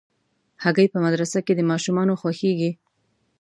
[0.63, 2.71] هګۍ په مدرسه کې د ماشومانو خوښېږي.